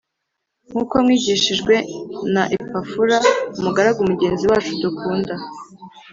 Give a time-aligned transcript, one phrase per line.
[0.69, 1.75] nk’uko mwigishijwe
[2.33, 3.17] na Epafura
[3.57, 5.33] umugaragu mugenzi wacu dukunda